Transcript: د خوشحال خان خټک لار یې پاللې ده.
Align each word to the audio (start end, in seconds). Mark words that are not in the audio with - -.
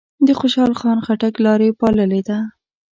د 0.27 0.29
خوشحال 0.39 0.73
خان 0.79 0.97
خټک 1.05 1.33
لار 1.45 1.59
یې 1.65 1.71
پاللې 1.79 2.21
ده. 2.27 2.37